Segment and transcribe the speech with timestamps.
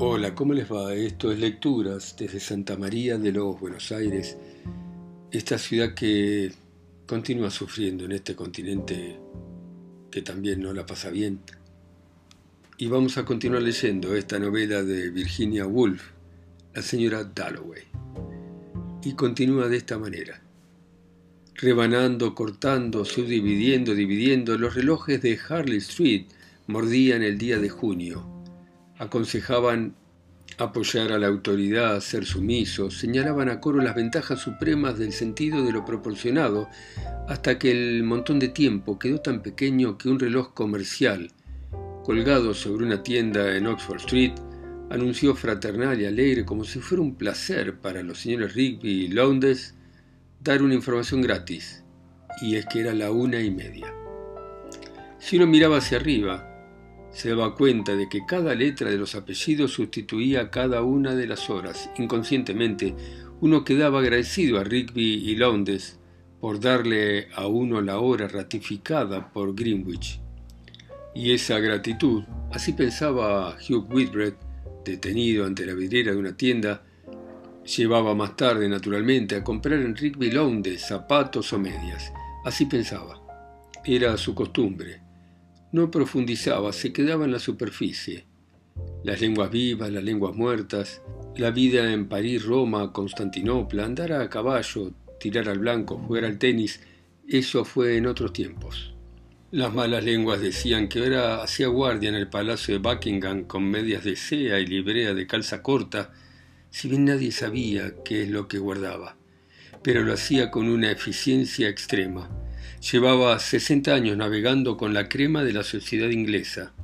[0.00, 0.92] Hola, ¿cómo les va?
[0.92, 4.36] Esto es Lecturas desde Santa María de los Buenos Aires,
[5.30, 6.50] esta ciudad que
[7.06, 9.20] continúa sufriendo en este continente
[10.10, 11.38] que también no la pasa bien.
[12.76, 16.10] Y vamos a continuar leyendo esta novela de Virginia Woolf,
[16.74, 17.84] La señora Dalloway.
[19.04, 20.42] Y continúa de esta manera.
[21.54, 26.26] Rebanando, cortando, subdividiendo, dividiendo, los relojes de Harley Street
[26.66, 28.33] mordían el día de junio
[28.98, 29.94] aconsejaban
[30.58, 35.72] apoyar a la autoridad, ser sumisos, señalaban a coro las ventajas supremas del sentido de
[35.72, 36.68] lo proporcionado,
[37.28, 41.32] hasta que el montón de tiempo quedó tan pequeño que un reloj comercial,
[42.04, 44.34] colgado sobre una tienda en Oxford Street,
[44.90, 49.74] anunció fraternal y alegre como si fuera un placer para los señores Rigby y Lowndes
[50.40, 51.82] dar una información gratis,
[52.42, 53.92] y es que era la una y media.
[55.18, 56.53] Si uno miraba hacia arriba,
[57.14, 61.48] se daba cuenta de que cada letra de los apellidos sustituía cada una de las
[61.48, 61.88] horas.
[61.96, 62.94] Inconscientemente,
[63.40, 65.98] uno quedaba agradecido a Rigby y Lowndes
[66.40, 70.20] por darle a uno la hora ratificada por Greenwich.
[71.14, 74.34] Y esa gratitud, así pensaba Hugh Whitbread,
[74.84, 76.82] detenido ante la vidriera de una tienda,
[77.64, 82.12] llevaba más tarde, naturalmente, a comprar en Rigby Lowndes zapatos o medias.
[82.44, 83.20] Así pensaba.
[83.84, 85.03] Era su costumbre
[85.74, 88.26] no profundizaba, se quedaba en la superficie.
[89.02, 91.02] Las lenguas vivas, las lenguas muertas,
[91.36, 96.78] la vida en París, Roma, Constantinopla, andar a caballo, tirar al blanco, jugar al tenis,
[97.26, 98.94] eso fue en otros tiempos.
[99.50, 104.04] Las malas lenguas decían que ahora hacía guardia en el palacio de Buckingham con medias
[104.04, 106.12] de sea y librea de calza corta,
[106.70, 109.16] si bien nadie sabía qué es lo que guardaba,
[109.82, 112.30] pero lo hacía con una eficiencia extrema
[112.92, 116.74] Llevaba 60 años navegando con la crema de la sociedad inglesa.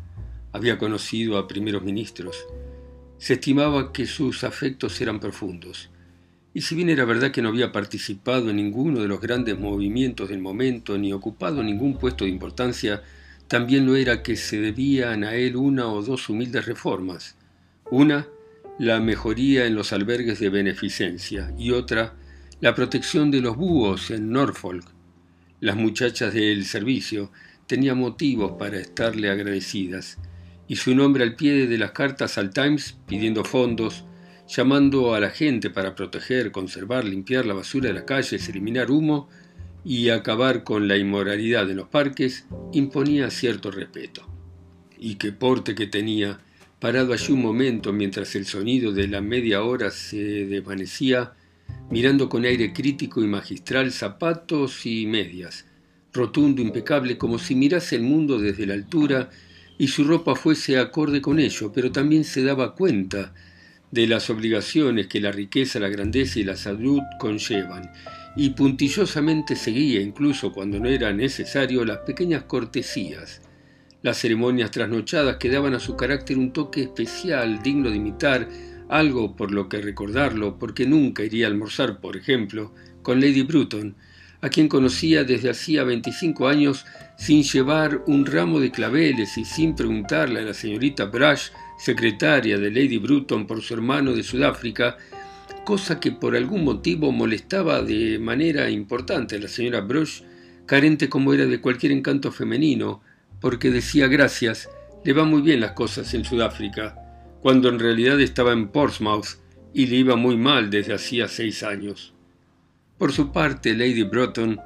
[0.51, 2.47] Había conocido a primeros ministros.
[3.19, 5.91] Se estimaba que sus afectos eran profundos.
[6.55, 10.30] Y si bien era verdad que no había participado en ninguno de los grandes movimientos
[10.30, 13.03] del momento ni ocupado ningún puesto de importancia,
[13.47, 17.36] también lo era que se debían a él una o dos humildes reformas.
[17.91, 18.27] Una,
[18.79, 22.14] la mejoría en los albergues de beneficencia y otra,
[22.63, 24.86] la protección de los búhos en Norfolk,
[25.61, 27.31] las muchachas del servicio
[27.67, 30.19] tenían motivos para estarle agradecidas,
[30.67, 34.05] y su nombre al pie de las cartas al Times pidiendo fondos,
[34.48, 39.29] llamando a la gente para proteger, conservar, limpiar la basura de las calles, eliminar humo
[39.85, 44.27] y acabar con la inmoralidad en los parques, imponía cierto respeto.
[44.98, 46.41] Y qué porte que tenía,
[46.81, 51.35] parado allí un momento mientras el sonido de la media hora se desvanecía,
[51.90, 55.67] mirando con aire crítico y magistral zapatos y medias,
[56.12, 59.30] rotundo, impecable, como si mirase el mundo desde la altura
[59.78, 63.34] y su ropa fuese acorde con ello, pero también se daba cuenta
[63.90, 67.90] de las obligaciones que la riqueza, la grandeza y la salud conllevan,
[68.36, 73.42] y puntillosamente seguía, incluso cuando no era necesario, las pequeñas cortesías,
[74.02, 78.48] las ceremonias trasnochadas que daban a su carácter un toque especial, digno de imitar,
[78.90, 83.95] algo por lo que recordarlo, porque nunca iría a almorzar, por ejemplo, con Lady Bruton,
[84.42, 86.84] a quien conocía desde hacía 25 años
[87.17, 92.70] sin llevar un ramo de claveles y sin preguntarle a la señorita Brush, secretaria de
[92.70, 94.96] Lady Bruton por su hermano de Sudáfrica,
[95.64, 100.23] cosa que por algún motivo molestaba de manera importante a la señora Brush,
[100.67, 103.02] carente como era de cualquier encanto femenino,
[103.40, 104.68] porque decía gracias,
[105.05, 106.99] le van muy bien las cosas en Sudáfrica
[107.40, 109.39] cuando en realidad estaba en Portsmouth
[109.73, 112.12] y le iba muy mal desde hacía seis años.
[112.98, 114.61] Por su parte, Lady Broughton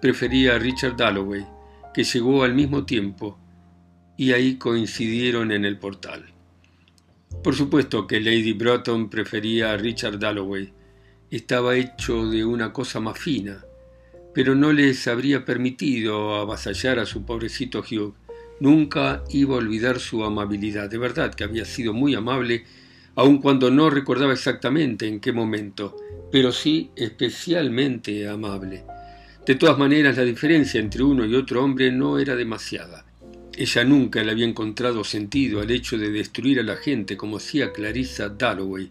[0.00, 1.46] prefería a Richard Dalloway,
[1.94, 3.38] que llegó al mismo tiempo,
[4.16, 6.26] y ahí coincidieron en el portal.
[7.42, 10.72] Por supuesto que Lady Broughton prefería a Richard Dalloway.
[11.30, 13.64] Estaba hecho de una cosa más fina,
[14.34, 18.14] pero no les habría permitido avasallar a su pobrecito Hugh,
[18.60, 22.64] Nunca iba a olvidar su amabilidad, de verdad que había sido muy amable,
[23.14, 25.96] aun cuando no recordaba exactamente en qué momento,
[26.30, 28.84] pero sí especialmente amable.
[29.46, 33.06] De todas maneras, la diferencia entre uno y otro hombre no era demasiada.
[33.56, 37.72] Ella nunca le había encontrado sentido al hecho de destruir a la gente como hacía
[37.72, 38.90] Clarissa Dalloway.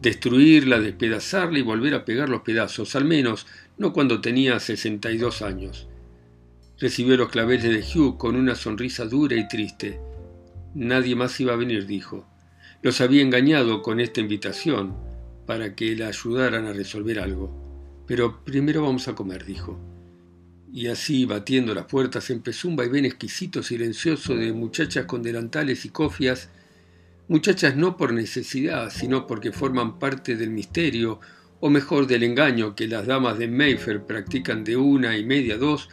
[0.00, 3.46] Destruirla, despedazarla y volver a pegar los pedazos, al menos
[3.78, 5.87] no cuando tenía 62 años.
[6.80, 9.98] Recibió los claveles de Hugh con una sonrisa dura y triste.
[10.74, 12.24] Nadie más iba a venir, dijo.
[12.82, 14.96] Los había engañado con esta invitación
[15.44, 18.04] para que la ayudaran a resolver algo.
[18.06, 19.76] Pero primero vamos a comer, dijo.
[20.72, 25.88] Y así, batiendo las puertas, empezó un vaivén exquisito, silencioso de muchachas con delantales y
[25.88, 26.48] cofias,
[27.26, 31.18] muchachas no por necesidad, sino porque forman parte del misterio,
[31.58, 35.88] o mejor del engaño que las damas de Mayfair practican de una y media dos,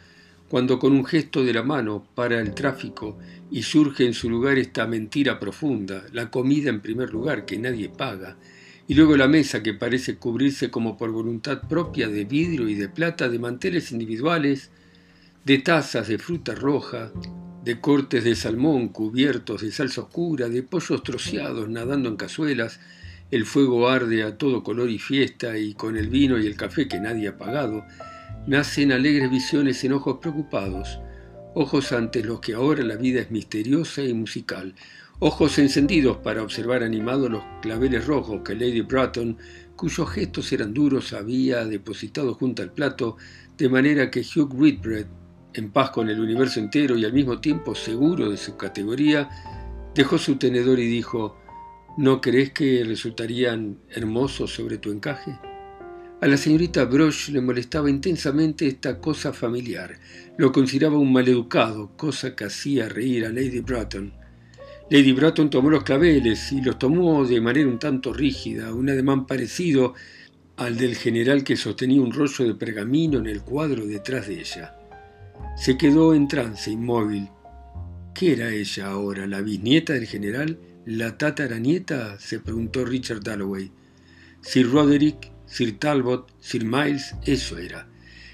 [0.49, 3.17] cuando con un gesto de la mano para el tráfico
[3.51, 7.89] y surge en su lugar esta mentira profunda, la comida en primer lugar que nadie
[7.89, 8.37] paga,
[8.87, 12.89] y luego la mesa que parece cubrirse como por voluntad propia de vidrio y de
[12.89, 14.69] plata, de manteles individuales,
[15.43, 17.11] de tazas de fruta roja,
[17.63, 22.79] de cortes de salmón cubiertos de salsa oscura, de pollos troceados nadando en cazuelas,
[23.31, 26.87] el fuego arde a todo color y fiesta, y con el vino y el café
[26.87, 27.83] que nadie ha pagado,
[28.47, 30.99] nacen alegres visiones en ojos preocupados,
[31.55, 34.75] ojos ante los que ahora la vida es misteriosa y musical,
[35.19, 39.37] ojos encendidos para observar animados los claveles rojos que Lady Bratton,
[39.75, 43.17] cuyos gestos eran duros, había depositado junto al plato,
[43.57, 45.07] de manera que Hugh Whitbread,
[45.53, 49.29] en paz con el universo entero y al mismo tiempo seguro de su categoría,
[49.95, 51.37] dejó su tenedor y dijo,
[51.97, 55.39] ¿no crees que resultarían hermosos sobre tu encaje?
[56.25, 59.99] A la señorita Broch le molestaba intensamente esta cosa familiar.
[60.39, 64.11] Lo consideraba un maleducado, cosa que hacía reír a Lady Bratton.
[64.89, 69.27] Lady Bratton tomó los claveles y los tomó de manera un tanto rígida, un ademán
[69.27, 69.93] parecido
[70.57, 74.75] al del general que sostenía un rollo de pergamino en el cuadro detrás de ella.
[75.55, 77.29] Se quedó en trance, inmóvil.
[78.15, 79.27] ¿Qué era ella ahora?
[79.27, 80.57] ¿La bisnieta del general?
[80.87, 82.17] ¿La tataranieta?
[82.17, 83.71] se preguntó Richard Dalloway.
[84.41, 87.87] Sir Roderick Sir Talbot, Sir Miles, eso era.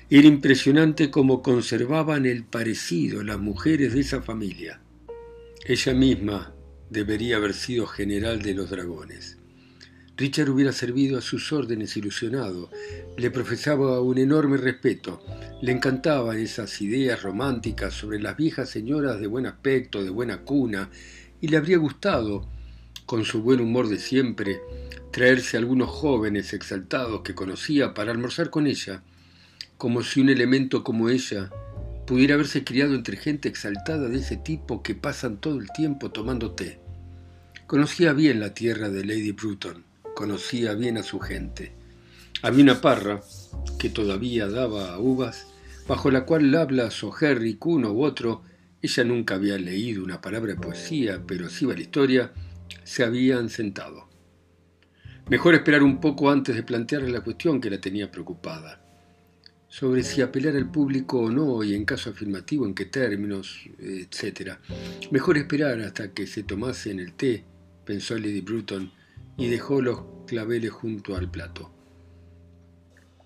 [0.09, 4.81] Era impresionante cómo conservaban el parecido las mujeres de esa familia.
[5.65, 6.53] Ella misma
[6.89, 9.37] debería haber sido general de los dragones.
[10.17, 12.69] Richard hubiera servido a sus órdenes ilusionado,
[13.17, 15.23] le profesaba un enorme respeto,
[15.61, 20.89] le encantaban esas ideas románticas sobre las viejas señoras de buen aspecto, de buena cuna,
[21.39, 22.47] y le habría gustado,
[23.11, 24.61] con su buen humor de siempre,
[25.11, 29.03] traerse algunos jóvenes exaltados que conocía para almorzar con ella,
[29.77, 31.49] como si un elemento como ella
[32.07, 36.51] pudiera haberse criado entre gente exaltada de ese tipo que pasan todo el tiempo tomando
[36.51, 36.79] té.
[37.67, 39.83] Conocía bien la tierra de Lady Bruton,
[40.15, 41.73] conocía bien a su gente.
[42.41, 43.19] Había una parra,
[43.77, 45.47] que todavía daba uvas,
[45.85, 48.43] bajo la cual Lablas o Harry, uno u otro,
[48.81, 52.31] ella nunca había leído una palabra de poesía, pero sí la historia,
[52.83, 54.07] se habían sentado.
[55.29, 58.81] Mejor esperar un poco antes de plantearle la cuestión que la tenía preocupada.
[59.69, 64.57] Sobre si apelar al público o no y en caso afirmativo en qué términos, etc.
[65.11, 67.45] Mejor esperar hasta que se tomase en el té,
[67.85, 68.91] pensó Lady Bruton,
[69.37, 71.71] y dejó los claveles junto al plato.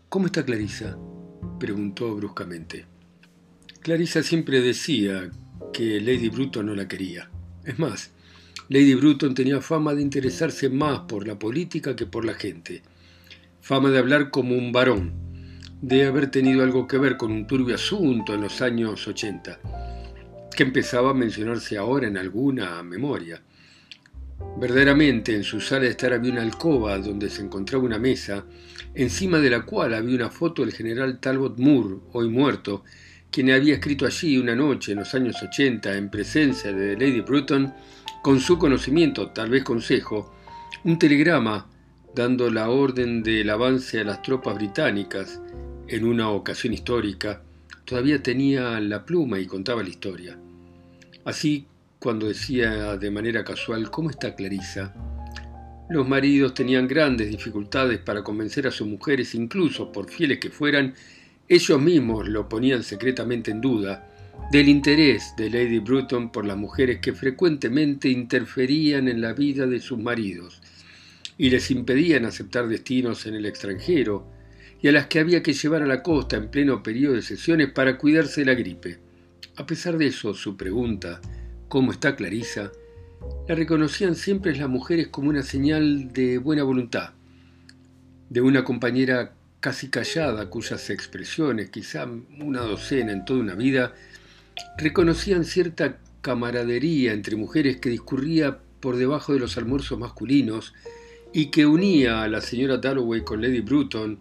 [0.10, 0.98] ¿Cómo está Clarisa?
[1.60, 2.86] preguntó bruscamente.
[3.82, 5.30] Clarisa siempre decía
[5.74, 7.30] que Lady Bruton no la quería.
[7.66, 8.12] Es más,
[8.68, 12.82] Lady Bruton tenía fama de interesarse más por la política que por la gente,
[13.62, 15.14] fama de hablar como un varón,
[15.82, 19.60] de haber tenido algo que ver con un turbio asunto en los años 80,
[20.56, 23.40] que empezaba a mencionarse ahora en alguna memoria.
[24.58, 28.46] Verdaderamente en su sala de estar había una alcoba donde se encontraba una mesa,
[28.96, 32.84] encima de la cual había una foto del general Talbot Moore, hoy muerto,
[33.30, 37.72] quien había escrito allí una noche en los años 80 en presencia de Lady Bruton
[38.26, 40.34] con su conocimiento, tal vez consejo,
[40.84, 41.70] un telegrama
[42.16, 45.40] dando la orden del avance a las tropas británicas
[45.88, 47.44] en una ocasión histórica,
[47.86, 50.40] todavía tenía la pluma y contaba la historia.
[51.24, 51.68] Así,
[52.00, 54.96] cuando decía de manera casual, ¿cómo está Clarisa?
[55.92, 60.96] Los maridos tenían grandes dificultades para convencer a sus mujeres, incluso por fieles que fueran,
[61.48, 64.15] ellos mismos lo ponían secretamente en duda,
[64.52, 69.80] del interés de Lady Bruton por las mujeres que frecuentemente interferían en la vida de
[69.80, 70.62] sus maridos
[71.38, 74.28] y les impedían aceptar destinos en el extranjero,
[74.82, 77.72] y a las que había que llevar a la costa en pleno periodo de sesiones
[77.72, 79.00] para cuidarse de la gripe.
[79.58, 81.20] A pesar de eso, su pregunta,
[81.68, 82.72] ¿cómo está Clarisa?,
[83.48, 87.14] la reconocían siempre las mujeres como una señal de buena voluntad,
[88.30, 92.08] de una compañera casi callada cuyas expresiones, quizá
[92.40, 93.96] una docena en toda una vida,
[94.78, 100.74] reconocían cierta camaradería entre mujeres que discurría por debajo de los almuerzos masculinos
[101.34, 104.20] y que unía a la señora Dalloway con Lady Bruton,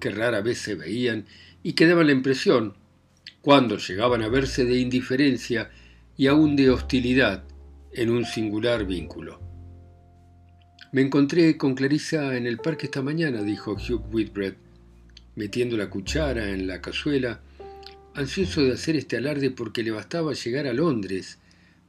[0.00, 1.26] que rara vez se veían,
[1.62, 2.74] y que daban la impresión,
[3.42, 5.70] cuando llegaban a verse de indiferencia
[6.16, 7.44] y aún de hostilidad
[7.92, 9.40] en un singular vínculo.
[10.92, 14.54] Me encontré con Clarissa en el parque esta mañana, dijo Hugh Whitbread,
[15.34, 17.40] metiendo la cuchara en la cazuela
[18.16, 21.38] ansioso de hacer este alarde porque le bastaba llegar a Londres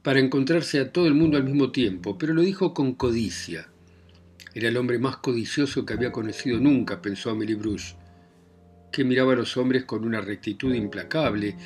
[0.02, 3.68] para encontrarse a todo el mundo al mismo tiempo, pero lo dijo con codicia.
[4.54, 7.96] Era el hombre más codicioso que había conocido nunca, pensó Amelie Bruce,
[8.92, 11.56] que miraba a los hombres con una rectitud implacable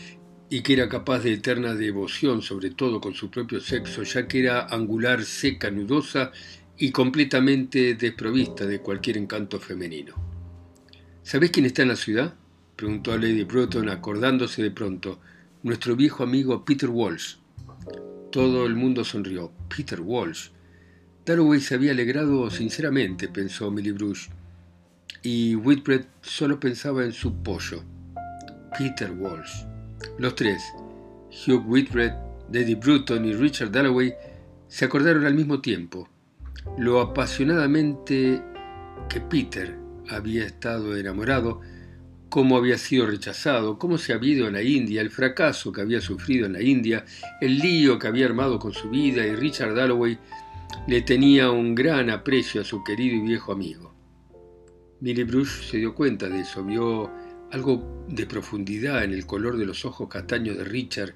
[0.48, 4.40] y que era capaz de eterna devoción, sobre todo con su propio sexo, ya que
[4.40, 6.30] era angular, seca, nudosa
[6.78, 10.14] y completamente desprovista de cualquier encanto femenino.
[11.22, 12.34] ¿Sabés quién está en la ciudad?
[12.76, 15.18] Preguntó a Lady Bruton, acordándose de pronto.
[15.62, 17.36] Nuestro viejo amigo Peter Walsh.
[18.30, 19.52] Todo el mundo sonrió.
[19.68, 20.48] Peter Walsh.
[21.24, 24.28] Dalloway se había alegrado sinceramente, pensó Millie Bruce,
[25.22, 27.84] y Whitbread solo pensaba en su pollo.
[28.76, 29.64] Peter Walsh.
[30.18, 30.62] Los tres,
[31.46, 32.12] Hugh Whitbread,
[32.52, 34.12] Lady Bruton y Richard Dalloway,
[34.66, 36.08] se acordaron al mismo tiempo
[36.78, 38.42] lo apasionadamente
[39.08, 39.76] que Peter
[40.10, 41.60] había estado enamorado,
[42.32, 46.00] cómo había sido rechazado, cómo se había ido a la India, el fracaso que había
[46.00, 47.04] sufrido en la India,
[47.42, 50.18] el lío que había armado con su vida y Richard Dalloway
[50.88, 53.94] le tenía un gran aprecio a su querido y viejo amigo.
[55.00, 57.10] Millie Bruce se dio cuenta de eso, vio
[57.50, 61.14] algo de profundidad en el color de los ojos castaños de Richard,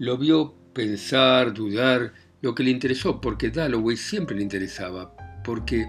[0.00, 5.88] lo vio pensar, dudar, lo que le interesó, porque Dalloway siempre le interesaba, porque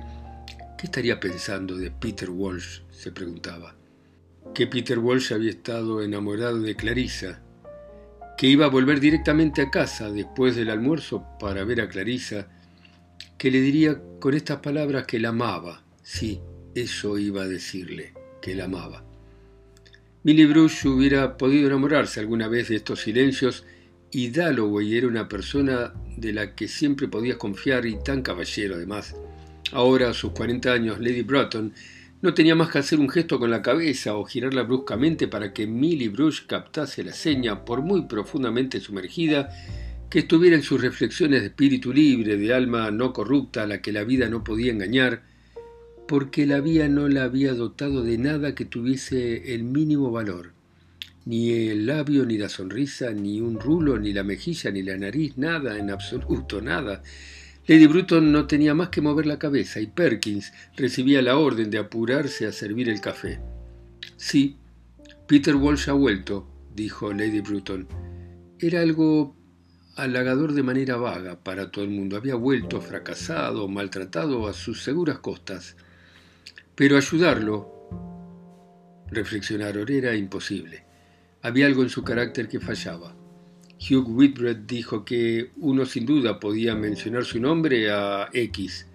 [0.78, 2.82] ¿qué estaría pensando de Peter Walsh?
[2.92, 3.77] se preguntaba.
[4.58, 7.44] Que Peter Walsh había estado enamorado de Clarissa,
[8.40, 12.48] que iba a volver directamente a casa después del almuerzo para ver a Clarissa,
[13.38, 15.84] que le diría con estas palabras que la amaba.
[16.02, 16.42] Sí,
[16.74, 19.06] eso iba a decirle, que la amaba.
[20.24, 23.64] Millie Bruce hubiera podido enamorarse alguna vez de estos silencios
[24.10, 29.16] y Dalloway era una persona de la que siempre podías confiar y tan caballero además.
[29.72, 31.76] Ahora, a sus 40 años, Lady Broughton
[32.22, 35.68] no tenía más que hacer un gesto con la cabeza o girarla bruscamente para que
[35.68, 39.50] Millie Bruce captase la seña, por muy profundamente sumergida,
[40.10, 43.92] que estuviera en sus reflexiones de espíritu libre, de alma no corrupta a la que
[43.92, 45.24] la vida no podía engañar,
[46.08, 50.58] porque la vida no la había dotado de nada que tuviese el mínimo valor
[51.28, 55.38] ni el labio, ni la sonrisa, ni un rulo, ni la mejilla, ni la nariz,
[55.38, 57.04] nada, en absoluto, nada.
[57.68, 61.78] Lady Bruton no tenía más que mover la cabeza y Perkins recibía la orden de
[61.78, 63.42] apurarse a servir el café.
[64.16, 64.56] Sí,
[65.28, 67.90] Peter Walsh ha vuelto, dijo Lady Bruton.
[68.58, 69.36] Era algo
[69.98, 72.16] halagador de manera vaga para todo el mundo.
[72.16, 75.76] Había vuelto fracasado, maltratado a sus seguras costas.
[76.74, 77.90] Pero ayudarlo,
[79.08, 80.86] reflexionaron, era imposible.
[81.42, 83.17] Había algo en su carácter que fallaba.
[83.80, 88.88] Hugh Whitbread dijo que uno sin duda podía mencionar su nombre a X.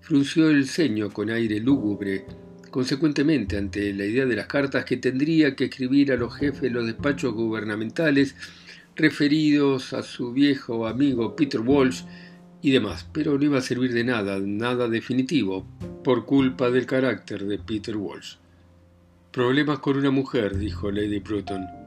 [0.00, 2.26] Frunció el ceño con aire lúgubre,
[2.70, 6.70] consecuentemente ante la idea de las cartas que tendría que escribir a los jefes de
[6.70, 8.36] los despachos gubernamentales
[8.96, 12.02] referidos a su viejo amigo Peter Walsh
[12.60, 15.66] y demás, pero no iba a servir de nada, nada definitivo,
[16.02, 18.36] por culpa del carácter de Peter Walsh.
[19.32, 21.83] Problemas con una mujer, dijo Lady Bruton.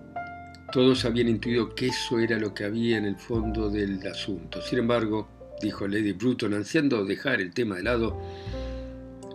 [0.72, 4.62] Todos habían intuido que eso era lo que había en el fondo del asunto.
[4.62, 5.28] Sin embargo,
[5.62, 8.20] dijo Lady Bruton, ansiando dejar el tema de lado,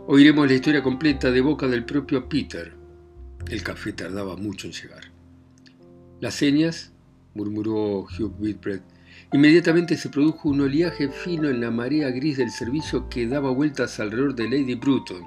[0.07, 2.75] oiremos la historia completa de boca del propio Peter.
[3.49, 5.11] El café tardaba mucho en llegar.
[6.21, 6.93] Las señas,
[7.35, 8.81] murmuró Hugh Whitbread.
[9.33, 13.99] Inmediatamente se produjo un oleaje fino en la marea gris del servicio que daba vueltas
[13.99, 15.25] alrededor de Lady Bruton.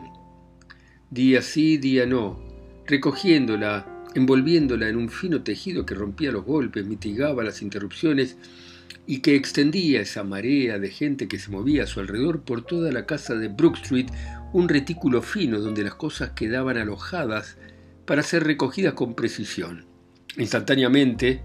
[1.09, 2.39] Día sí, día no,
[2.85, 8.37] recogiéndola, envolviéndola en un fino tejido que rompía los golpes, mitigaba las interrupciones
[9.05, 12.91] y que extendía esa marea de gente que se movía a su alrededor por toda
[12.91, 14.07] la casa de Brook Street,
[14.53, 17.57] un retículo fino donde las cosas quedaban alojadas
[18.05, 19.85] para ser recogidas con precisión.
[20.37, 21.43] Instantáneamente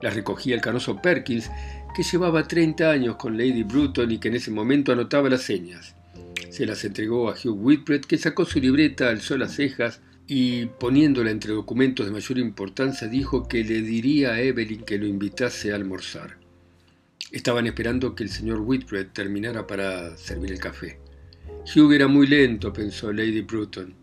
[0.00, 1.50] las recogía el canoso Perkins,
[1.94, 5.94] que llevaba 30 años con Lady Bruton y que en ese momento anotaba las señas.
[6.50, 11.30] Se las entregó a Hugh Whitbread, que sacó su libreta, alzó las cejas, y poniéndola
[11.30, 15.76] entre documentos de mayor importancia dijo que le diría a Evelyn que lo invitase a
[15.76, 16.38] almorzar.
[17.30, 20.98] Estaban esperando que el señor Whitbread terminara para servir el café.
[21.74, 23.94] Hugh era muy lento, pensó Lady Bruton.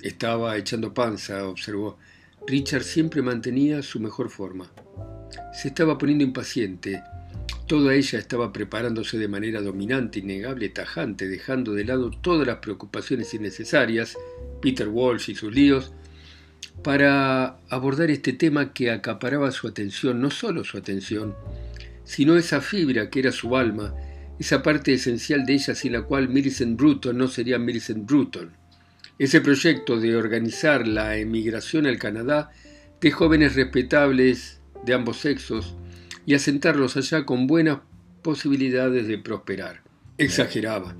[0.00, 1.98] Estaba echando panza, observó.
[2.46, 4.70] Richard siempre mantenía su mejor forma.
[5.52, 7.02] Se estaba poniendo impaciente.
[7.66, 13.32] Toda ella estaba preparándose de manera dominante, innegable, tajante, dejando de lado todas las preocupaciones
[13.32, 14.18] innecesarias
[14.60, 15.92] Peter Walsh y sus líos,
[16.82, 21.34] para abordar este tema que acaparaba su atención, no solo su atención,
[22.04, 23.94] sino esa fibra que era su alma,
[24.38, 28.52] esa parte esencial de ella sin la cual Millicent Bruton no sería Millicent Bruton.
[29.18, 32.50] Ese proyecto de organizar la emigración al Canadá
[33.00, 35.76] de jóvenes respetables de ambos sexos,
[36.26, 37.80] y asentarlos allá con buenas
[38.22, 39.82] posibilidades de prosperar.
[40.18, 40.96] Exageraba.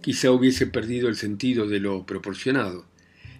[0.00, 2.86] Quizá hubiese perdido el sentido de lo proporcionado.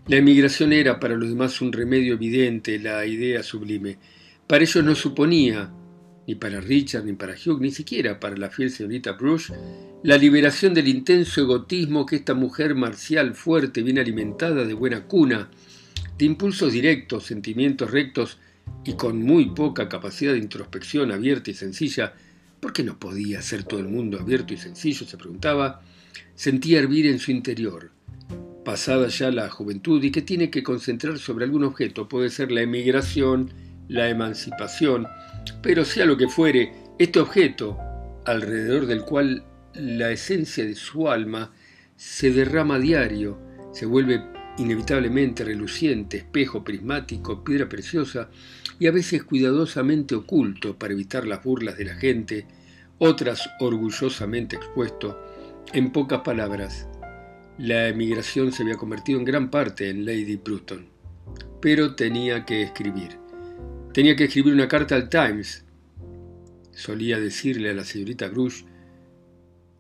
[0.07, 3.99] La emigración era para los demás un remedio evidente, la idea sublime.
[4.47, 5.73] Para ellos no suponía,
[6.27, 9.53] ni para Richard, ni para Hugh, ni siquiera para la fiel señorita Bruce,
[10.03, 15.51] la liberación del intenso egotismo que esta mujer marcial, fuerte, bien alimentada, de buena cuna,
[16.19, 18.39] de impulsos directos, sentimientos rectos
[18.85, 22.15] y con muy poca capacidad de introspección abierta y sencilla,
[22.61, 25.07] ¿por qué no podía ser todo el mundo abierto y sencillo?
[25.07, 25.83] se preguntaba,
[26.35, 27.91] sentía hervir en su interior,
[28.65, 32.63] pasada ya la juventud y que tiene que concentrar sobre algún objeto, puede ser la
[32.63, 33.53] emigración,
[33.89, 35.07] la emancipación,
[35.63, 37.79] pero sea lo que fuere, este objeto,
[38.25, 39.45] alrededor del cual
[39.75, 41.53] la esencia de su alma
[41.97, 43.39] se derrama a diario,
[43.73, 44.23] se vuelve
[44.59, 48.29] inevitablemente reluciente, espejo prismático, piedra preciosa
[48.79, 52.47] y a veces cuidadosamente oculto para evitar las burlas de la gente,
[52.99, 55.21] otras orgullosamente expuesto.
[55.73, 56.87] En pocas palabras,
[57.59, 60.87] la emigración se había convertido en gran parte en Lady Bruton.
[61.61, 63.19] Pero tenía que escribir.
[63.93, 65.65] Tenía que escribir una carta al Times,
[66.73, 68.65] solía decirle a la señorita Bruce,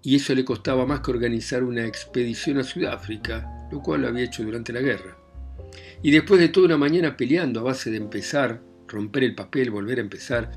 [0.02, 4.44] y eso le costaba más que organizar una expedición a Sudáfrica, lo cual había hecho
[4.44, 5.16] durante la guerra.
[6.00, 9.98] Y después de toda una mañana peleando a base de empezar, romper el papel, volver
[9.98, 10.52] a empezar,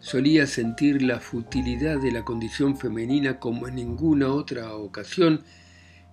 [0.00, 5.42] solía sentir la futilidad de la condición femenina como en ninguna otra ocasión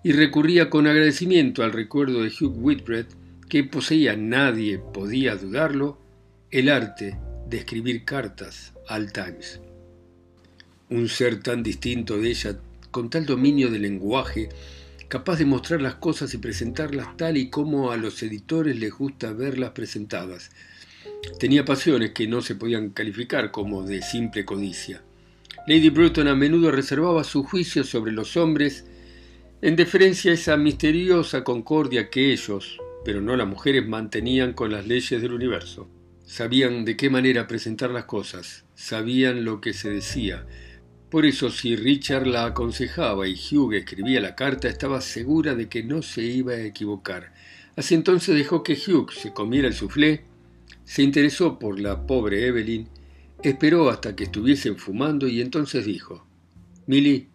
[0.03, 3.05] y recurría con agradecimiento al recuerdo de Hugh Whitbread,
[3.47, 5.99] que poseía, nadie podía dudarlo,
[6.49, 7.15] el arte
[7.47, 9.59] de escribir cartas al Times.
[10.89, 12.57] Un ser tan distinto de ella,
[12.89, 14.49] con tal dominio del lenguaje,
[15.09, 19.33] capaz de mostrar las cosas y presentarlas tal y como a los editores les gusta
[19.33, 20.51] verlas presentadas.
[21.39, 25.01] Tenía pasiones que no se podían calificar como de simple codicia.
[25.67, 28.85] Lady Bruton a menudo reservaba su juicio sobre los hombres
[29.61, 34.87] en deferencia a esa misteriosa concordia que ellos, pero no las mujeres, mantenían con las
[34.87, 35.89] leyes del universo.
[36.23, 40.45] Sabían de qué manera presentar las cosas, sabían lo que se decía.
[41.09, 45.83] Por eso si Richard la aconsejaba y Hugh escribía la carta, estaba segura de que
[45.83, 47.33] no se iba a equivocar.
[47.75, 50.25] Así entonces dejó que Hugh se comiera el soufflé,
[50.83, 52.87] se interesó por la pobre Evelyn,
[53.41, 56.27] esperó hasta que estuviesen fumando y entonces dijo,
[56.85, 57.29] Milly,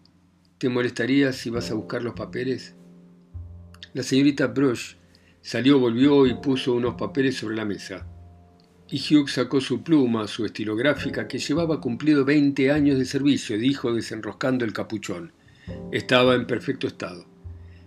[0.59, 2.77] ¿te molestaría si vas a buscar los papeles?
[3.93, 4.95] La señorita Brush
[5.41, 8.07] salió, volvió y puso unos papeles sobre la mesa
[8.91, 13.93] y Hugh sacó su pluma, su estilográfica, que llevaba cumplido veinte años de servicio, dijo
[13.93, 15.33] desenroscando el capuchón.
[15.91, 17.27] Estaba en perfecto estado.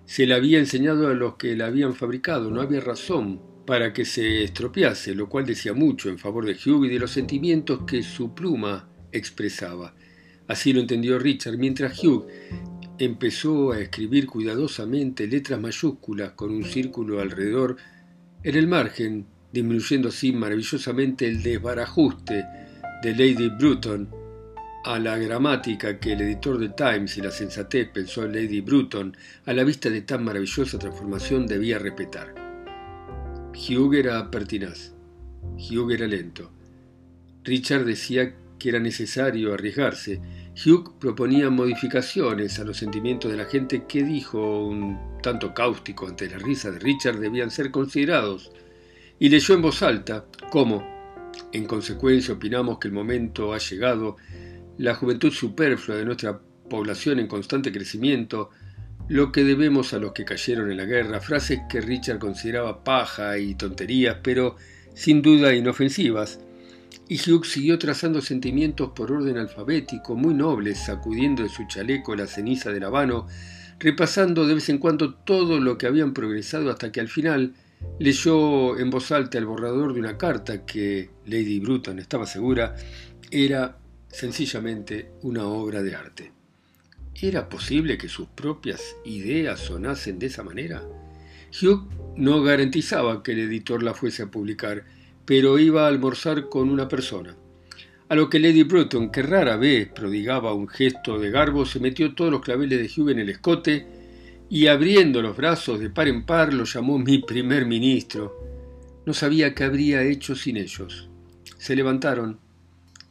[0.05, 4.05] Se la había enseñado a los que la habían fabricado, no había razón para que
[4.05, 8.01] se estropease, lo cual decía mucho en favor de Hugh y de los sentimientos que
[8.01, 9.93] su pluma expresaba.
[10.47, 12.27] Así lo entendió Richard, mientras Hugh
[12.97, 17.75] empezó a escribir cuidadosamente letras mayúsculas con un círculo alrededor.
[18.43, 22.45] En el margen disminuyendo así maravillosamente el desbarajuste
[23.01, 24.07] de Lady Bruton
[24.85, 29.17] a la gramática que el editor de Times y la sensatez pensó en Lady Bruton
[29.45, 32.35] a la vista de tan maravillosa transformación debía respetar.
[33.55, 34.93] Hugh era pertinaz,
[35.57, 36.51] Hugh era lento.
[37.43, 40.21] Richard decía que era necesario arriesgarse.
[40.53, 46.29] Hugh proponía modificaciones a los sentimientos de la gente que dijo, un tanto cáustico ante
[46.29, 48.51] la risa de Richard, debían ser considerados
[49.19, 50.83] y leyó en voz alta cómo,
[51.51, 54.17] en consecuencia, opinamos que el momento ha llegado,
[54.77, 58.51] la juventud superflua de nuestra población en constante crecimiento,
[59.07, 63.37] lo que debemos a los que cayeron en la guerra, frases que Richard consideraba paja
[63.37, 64.57] y tonterías, pero
[64.93, 66.39] sin duda inofensivas.
[67.07, 72.27] Y Hugh siguió trazando sentimientos por orden alfabético, muy nobles, sacudiendo de su chaleco la
[72.27, 73.27] ceniza del habano,
[73.79, 77.53] repasando de vez en cuando todo lo que habían progresado hasta que al final
[77.99, 82.75] Leyó en voz alta el borrador de una carta que Lady Bruton estaba segura
[83.31, 86.31] era sencillamente una obra de arte.
[87.19, 90.83] ¿Era posible que sus propias ideas sonasen de esa manera?
[91.59, 94.85] Hugh no garantizaba que el editor la fuese a publicar,
[95.25, 97.35] pero iba a almorzar con una persona.
[98.09, 102.13] A lo que Lady Bruton, que rara vez prodigaba un gesto de garbo, se metió
[102.13, 103.96] todos los claveles de Hugh en el escote
[104.49, 108.33] y abriendo los brazos de par en par lo llamó mi primer ministro.
[109.05, 111.09] No sabía qué habría hecho sin ellos.
[111.57, 112.39] Se levantaron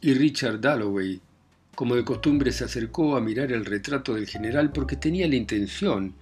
[0.00, 1.20] y Richard Dalloway,
[1.74, 6.14] como de costumbre, se acercó a mirar el retrato del general porque tenía la intención,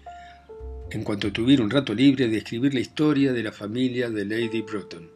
[0.90, 4.62] en cuanto tuviera un rato libre, de escribir la historia de la familia de Lady
[4.62, 5.10] Bruton.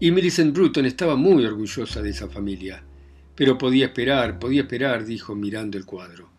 [0.00, 2.82] Y Millicent Bruton estaba muy orgullosa de esa familia.
[3.34, 6.30] Pero podía esperar, podía esperar, dijo mirando el cuadro.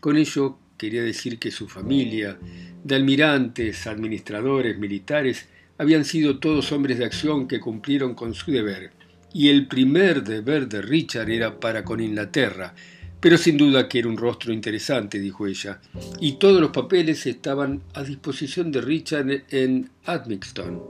[0.00, 2.36] Con ello quería decir que su familia,
[2.82, 5.46] de almirantes, administradores, militares,
[5.78, 8.90] habían sido todos hombres de acción que cumplieron con su deber,
[9.32, 12.74] y el primer deber de Richard era para con Inglaterra,
[13.20, 15.80] pero sin duda que era un rostro interesante, dijo ella,
[16.18, 20.82] y todos los papeles estaban a disposición de Richard en Admixton,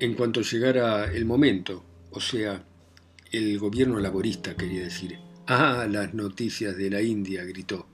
[0.00, 2.64] en cuanto llegara el momento, o sea,
[3.30, 5.16] el gobierno laborista, quería decir.
[5.46, 7.86] Ah, las noticias de la India, gritó.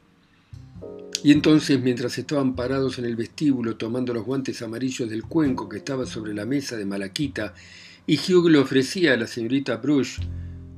[1.24, 5.78] Y entonces, mientras estaban parados en el vestíbulo tomando los guantes amarillos del cuenco que
[5.78, 7.54] estaba sobre la mesa de Malaquita,
[8.06, 10.18] y Hugh le ofrecía a la señorita Brush,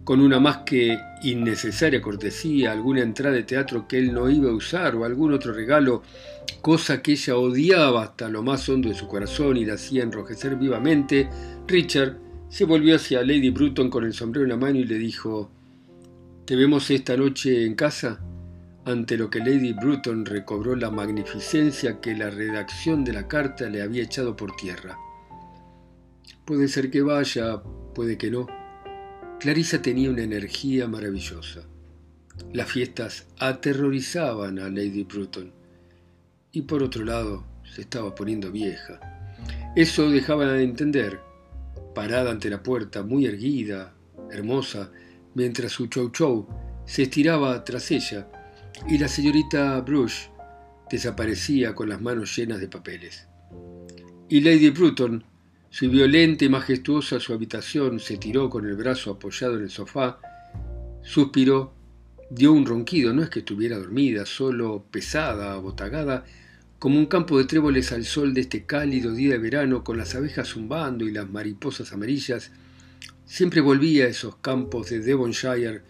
[0.04, 4.54] con una más que innecesaria cortesía, alguna entrada de teatro que él no iba a
[4.54, 6.02] usar o algún otro regalo,
[6.60, 10.56] cosa que ella odiaba hasta lo más hondo de su corazón y la hacía enrojecer
[10.56, 11.30] vivamente,
[11.66, 12.18] Richard
[12.50, 15.50] se volvió hacia Lady Bruton con el sombrero en la mano y le dijo
[16.44, 18.20] ¿Te vemos esta noche en casa?
[18.84, 23.82] Ante lo que Lady Bruton recobró la magnificencia que la redacción de la carta le
[23.82, 24.98] había echado por tierra.
[26.44, 27.62] Puede ser que vaya,
[27.94, 28.46] puede que no.
[29.40, 31.62] Clarissa tenía una energía maravillosa.
[32.52, 35.52] Las fiestas aterrorizaban a Lady Bruton.
[36.52, 39.00] Y por otro lado, se estaba poniendo vieja.
[39.74, 41.20] Eso dejaba de entender.
[41.94, 43.94] Parada ante la puerta, muy erguida,
[44.30, 44.90] hermosa,
[45.34, 46.46] mientras su chow chow
[46.86, 48.28] se estiraba tras ella,
[48.88, 50.28] y la señorita Brush
[50.90, 53.26] desaparecía con las manos llenas de papeles.
[54.28, 55.24] Y Lady Bruton
[55.70, 60.18] subió lenta y majestuosa su habitación, se tiró con el brazo apoyado en el sofá,
[61.02, 61.74] suspiró,
[62.30, 66.24] dio un ronquido, no es que estuviera dormida, solo pesada, abotagada,
[66.78, 70.14] como un campo de tréboles al sol de este cálido día de verano, con las
[70.14, 72.52] abejas zumbando y las mariposas amarillas,
[73.24, 75.82] siempre volvía a esos campos de Devonshire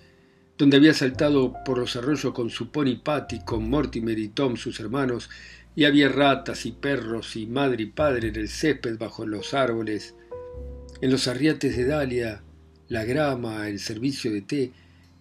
[0.57, 4.79] donde había saltado por los arroyos con su pony Patty, con Mortimer y Tom, sus
[4.79, 5.29] hermanos,
[5.75, 10.14] y había ratas y perros y madre y padre en el césped bajo los árboles,
[11.01, 12.43] en los arriates de Dalia,
[12.88, 14.73] la grama, el servicio de té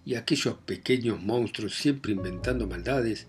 [0.06, 3.26] y aquellos pequeños monstruos siempre inventando maldades,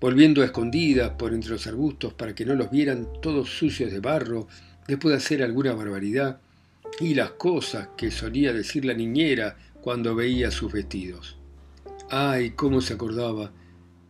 [0.00, 4.00] volviendo a escondidas por entre los arbustos para que no los vieran todos sucios de
[4.00, 4.48] barro
[4.86, 6.40] después de hacer alguna barbaridad,
[7.00, 11.37] y las cosas que solía decir la niñera cuando veía sus vestidos.
[12.10, 13.52] Ay, cómo se acordaba.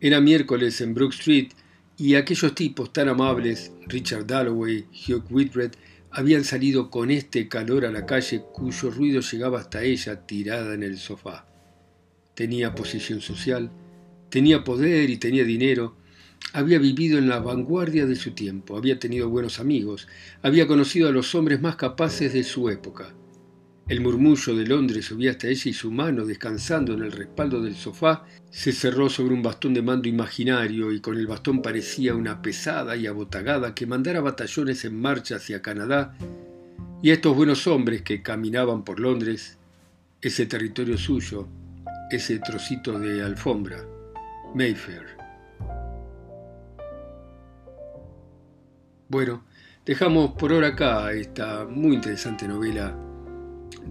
[0.01, 1.49] Era miércoles en Brook Street
[1.97, 5.73] y aquellos tipos tan amables, Richard Dalloway, Hugh Whitbread,
[6.13, 10.85] habían salido con este calor a la calle cuyo ruido llegaba hasta ella tirada en
[10.85, 11.47] el sofá.
[12.35, 13.73] Tenía posición social,
[14.31, 15.97] tenía poder y tenía dinero,
[16.53, 20.07] había vivido en la vanguardia de su tiempo, había tenido buenos amigos,
[20.43, 23.13] había conocido a los hombres más capaces de su época.
[23.89, 27.75] El murmullo de Londres subía hasta ella y su mano, descansando en el respaldo del
[27.75, 32.43] sofá, se cerró sobre un bastón de mando imaginario y con el bastón parecía una
[32.43, 36.15] pesada y abotagada que mandara batallones en marcha hacia Canadá
[37.03, 39.57] y estos buenos hombres que caminaban por Londres,
[40.21, 41.49] ese territorio suyo,
[42.11, 43.83] ese trocito de alfombra,
[44.55, 45.17] Mayfair.
[49.09, 49.45] Bueno,
[49.87, 53.08] dejamos por ahora acá esta muy interesante novela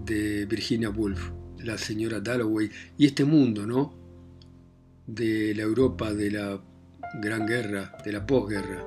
[0.04, 3.94] de Virginia Woolf, la señora Dalloway, y este mundo, ¿no?
[5.06, 6.62] De la Europa de la
[7.20, 8.84] Gran Guerra, de la posguerra,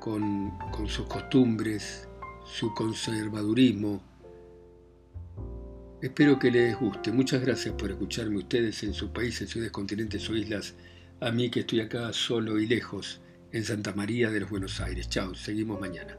[0.00, 2.08] con, con sus costumbres,
[2.46, 4.02] su conservadurismo.
[6.00, 7.10] Espero que les guste.
[7.10, 10.74] Muchas gracias por escucharme ustedes en sus países, ciudades, continentes o islas.
[11.20, 15.08] A mí que estoy acá solo y lejos, en Santa María de los Buenos Aires.
[15.08, 16.16] Chao, seguimos mañana.